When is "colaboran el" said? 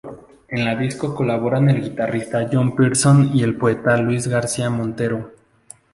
1.13-1.83